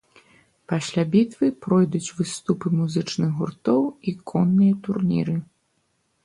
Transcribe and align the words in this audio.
Пасля 0.71 1.01
бітвы 1.15 1.49
пройдуць 1.65 2.13
выступы 2.21 2.71
музычных 2.79 3.37
гуртоў 3.43 3.83
і 4.09 4.15
конныя 4.33 4.81
турніры. 4.89 5.37